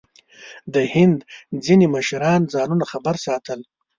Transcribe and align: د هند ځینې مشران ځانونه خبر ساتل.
د 0.73 0.75
هند 0.93 1.17
ځینې 1.65 1.85
مشران 1.95 2.41
ځانونه 2.53 2.85
خبر 2.91 3.15
ساتل. 3.25 3.59